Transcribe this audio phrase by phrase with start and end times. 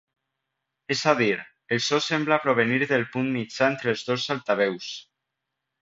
[0.95, 1.35] És a dir,
[1.77, 4.93] el so sembla provenir del punt mitjà entre els dos altaveus.